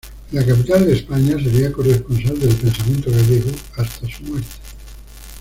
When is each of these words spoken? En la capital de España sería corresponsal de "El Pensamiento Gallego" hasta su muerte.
En 0.31 0.39
la 0.39 0.43
capital 0.43 0.87
de 0.87 0.93
España 0.93 1.33
sería 1.37 1.71
corresponsal 1.71 2.39
de 2.39 2.47
"El 2.49 2.55
Pensamiento 2.55 3.11
Gallego" 3.11 3.51
hasta 3.77 4.07
su 4.07 4.23
muerte. 4.23 4.47